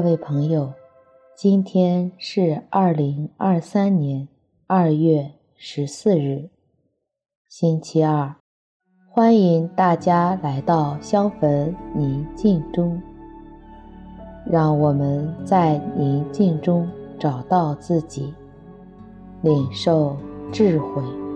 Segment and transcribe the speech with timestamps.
[0.00, 0.72] 各位朋友，
[1.34, 4.28] 今天是二零二三年
[4.68, 6.50] 二月十四日，
[7.48, 8.36] 星期二。
[9.10, 13.02] 欢迎大家来到香焚宁静中，
[14.46, 18.32] 让我们在宁静中找到自己，
[19.42, 20.16] 领受
[20.52, 21.27] 智慧。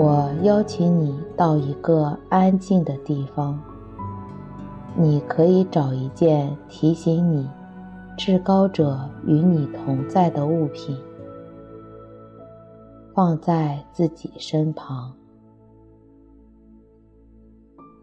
[0.00, 3.60] 我邀请你到一个安静的地方，
[4.94, 7.50] 你可以找一件提醒你
[8.16, 8.96] 至高者
[9.26, 10.96] 与你同在的物品，
[13.12, 15.12] 放在自己身旁，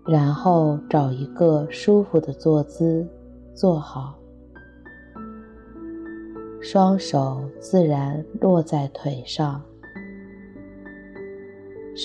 [0.05, 3.07] 然后找一个舒服的坐姿
[3.53, 4.15] 坐好，
[6.61, 9.61] 双手自然落在腿上。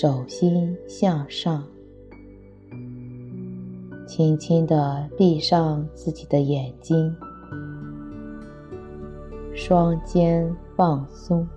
[0.01, 1.63] 手心向上，
[4.07, 7.15] 轻轻地闭上自己的眼睛，
[9.53, 11.47] 双肩放松，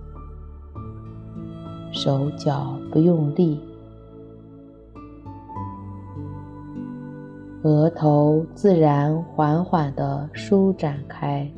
[1.91, 3.59] 手脚不用力，
[7.63, 11.51] 额头自然缓缓地舒展开，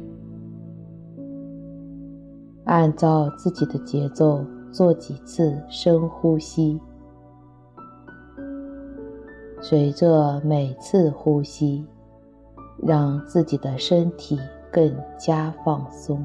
[2.63, 4.41] 按照自己的节奏。
[4.71, 6.79] 做几次深呼吸，
[9.61, 11.85] 随着每次呼吸，
[12.77, 14.39] 让自己的身体
[14.71, 16.23] 更加放松。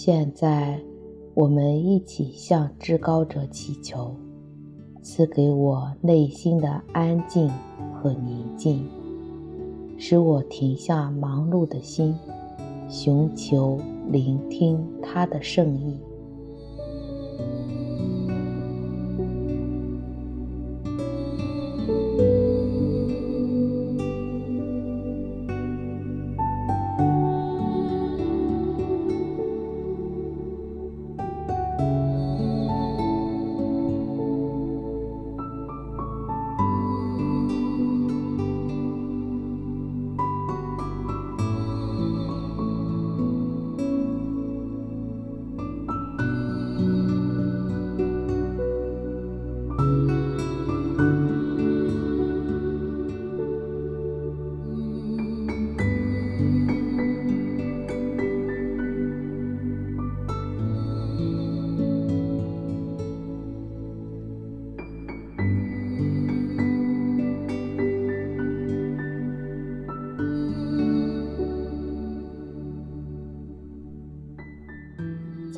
[0.00, 0.80] 现在，
[1.34, 4.14] 我们一起向至高者祈求，
[5.02, 7.50] 赐给我内心的安静
[7.92, 8.88] 和宁静，
[9.98, 12.14] 使我停下忙碌的心，
[12.88, 13.76] 寻求
[14.08, 15.98] 聆听他的圣意。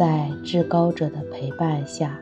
[0.01, 2.19] 在至高者的陪伴下，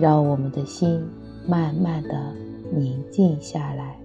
[0.00, 0.98] 让我们的心
[1.46, 2.32] 慢慢的
[2.72, 3.98] 宁静下来，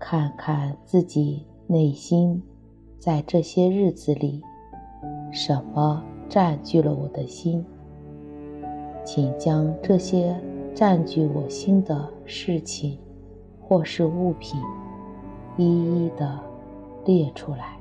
[0.00, 2.42] 看看自己内心
[2.98, 4.42] 在这些日子里，
[5.30, 7.64] 什么占据了我的心，
[9.04, 10.36] 请将这些
[10.74, 12.98] 占据我心的事情
[13.60, 14.60] 或是物品，
[15.56, 16.36] 一一的
[17.04, 17.80] 列出来。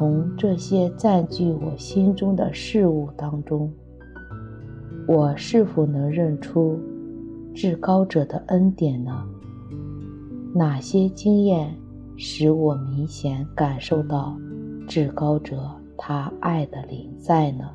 [0.00, 3.70] 从这些占据我心中的事物当中，
[5.06, 6.80] 我是否能认出
[7.54, 9.22] 至高者的恩典呢？
[10.54, 11.76] 哪些经验
[12.16, 14.34] 使我明显感受到
[14.88, 17.68] 至高者他爱的临在呢？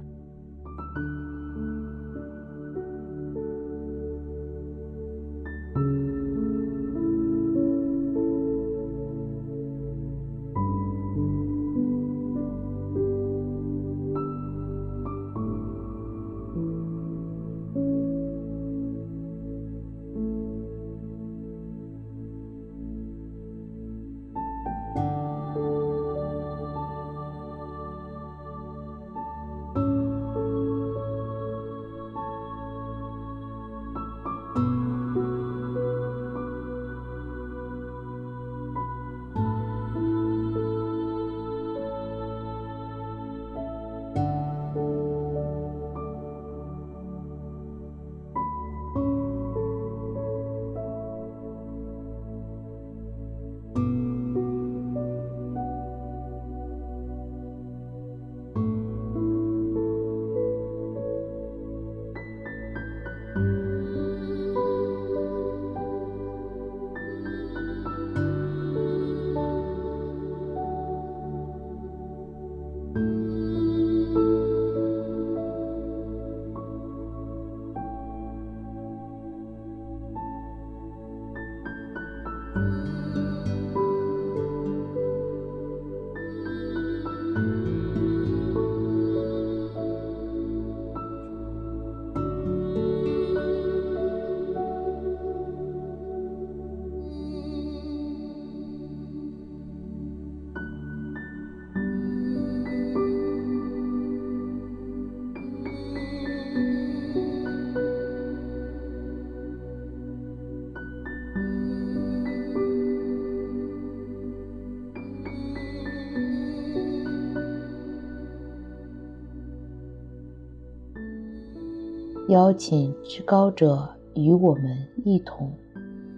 [122.35, 125.49] 邀请至高者与我们一同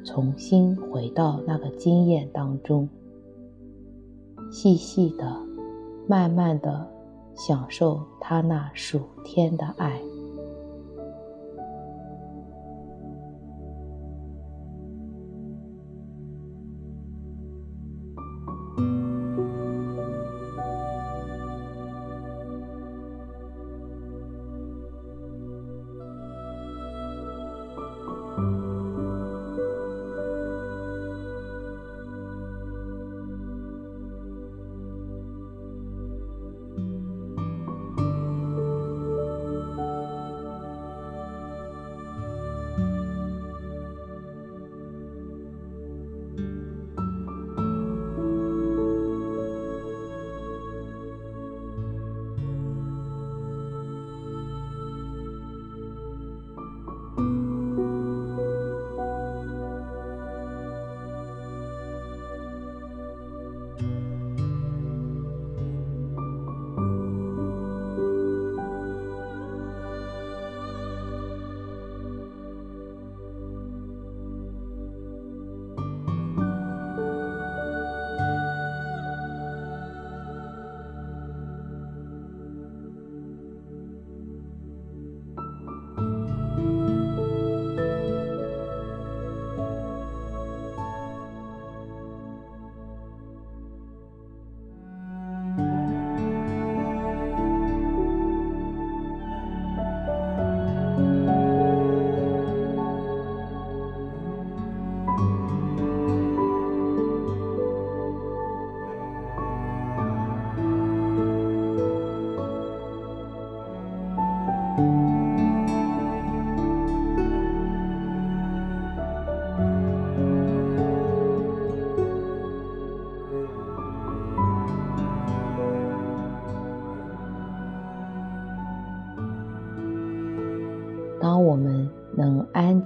[0.03, 2.89] 重新回到那个经验当中，
[4.49, 5.39] 细细的、
[6.07, 6.89] 慢慢的
[7.35, 10.01] 享受他那属天的爱。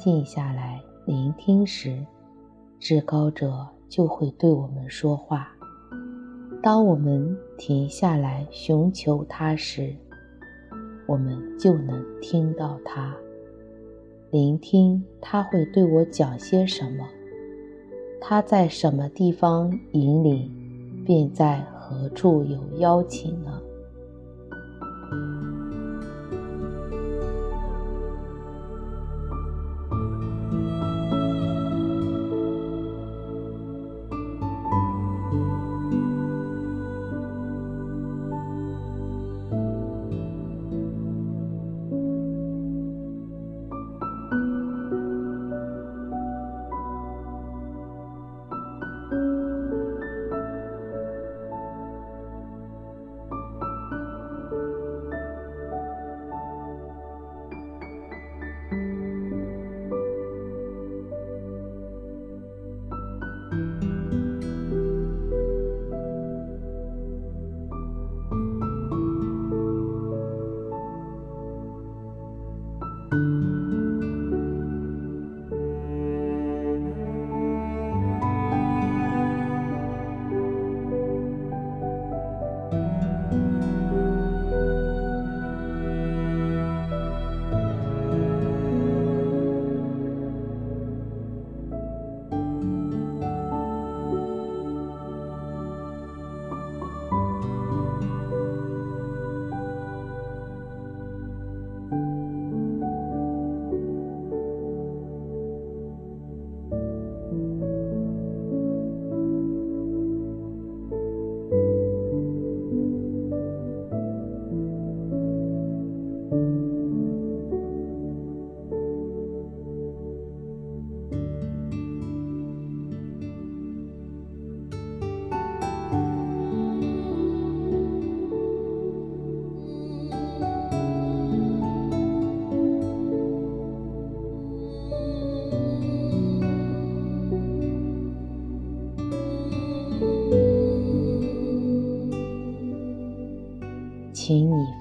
[0.01, 2.03] 静下来聆听时，
[2.79, 5.45] 至高者就会对我们说话；
[6.59, 9.95] 当我们停下来寻求他时，
[11.05, 13.15] 我们就能听到他。
[14.31, 17.07] 聆听他会对我讲些什么，
[18.19, 20.51] 他在什么地方引领，
[21.05, 23.60] 并在何处有邀请呢？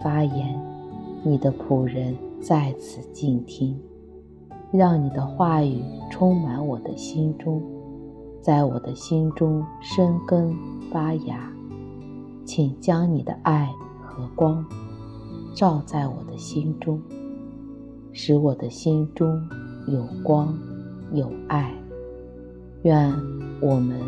[0.02, 0.60] 发言，
[1.22, 3.78] 你的仆人在此静听，
[4.72, 7.62] 让你的话语充满我的心中，
[8.40, 10.54] 在我的心中生根
[10.90, 11.52] 发芽。
[12.46, 13.70] 请将你的爱
[14.02, 14.64] 和光
[15.54, 17.00] 照在我的心中，
[18.12, 19.40] 使我的心中
[19.86, 20.58] 有光
[21.12, 21.72] 有爱。
[22.82, 23.12] 愿
[23.60, 24.00] 我们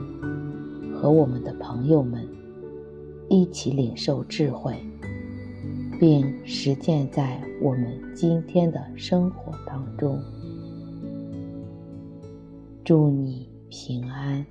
[0.95, 2.27] 和我们的朋友们
[3.29, 4.75] 一起领受智慧。
[6.03, 10.21] 并实践在我们今天的生活当中。
[12.85, 14.45] 祝你平安。